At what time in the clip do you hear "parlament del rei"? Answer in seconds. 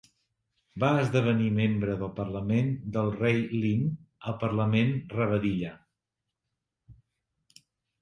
2.21-3.39